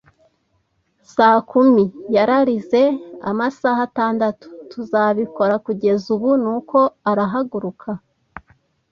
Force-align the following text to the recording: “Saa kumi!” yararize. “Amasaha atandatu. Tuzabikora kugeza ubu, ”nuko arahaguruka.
“Saa 1.15 1.39
kumi!” 1.51 1.85
yararize. 2.15 2.81
“Amasaha 3.29 3.79
atandatu. 3.89 4.45
Tuzabikora 4.71 5.55
kugeza 5.65 6.05
ubu, 6.15 6.29
”nuko 6.41 6.77
arahaguruka. 7.09 7.89